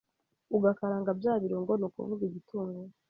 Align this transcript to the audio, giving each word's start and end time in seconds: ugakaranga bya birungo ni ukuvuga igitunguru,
ugakaranga 0.57 1.11
bya 1.19 1.33
birungo 1.41 1.71
ni 1.75 1.85
ukuvuga 1.87 2.21
igitunguru, 2.29 2.91